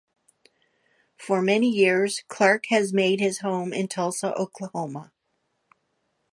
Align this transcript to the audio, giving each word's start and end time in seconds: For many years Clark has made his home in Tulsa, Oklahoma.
For 1.15 1.43
many 1.43 1.69
years 1.69 2.23
Clark 2.27 2.65
has 2.71 2.91
made 2.91 3.19
his 3.19 3.41
home 3.41 3.71
in 3.71 3.87
Tulsa, 3.87 4.33
Oklahoma. 4.33 5.11